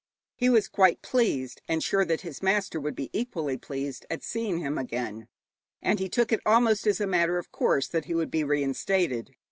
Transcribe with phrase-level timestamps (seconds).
[0.35, 4.57] He was quite pleased, and sure that his master would be equally pleased, at seeing
[4.57, 5.27] him again,
[5.79, 9.35] and he took it almost as a matter of course that he would be reinstated.